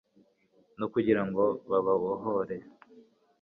no 0.79 0.85
kugira 0.93 1.21
ngo 1.27 1.43
bababohore 1.69 2.57